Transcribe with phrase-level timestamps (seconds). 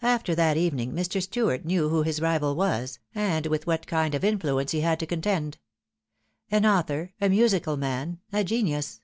[0.00, 1.20] After that evening Mr.
[1.22, 5.06] Stuart knew who his rival was, and with what kind of influence he had to
[5.06, 5.58] contend.
[6.50, 9.02] An author, a musical man, a genius